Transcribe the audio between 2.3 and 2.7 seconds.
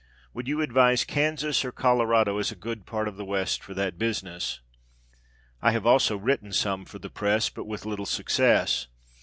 as a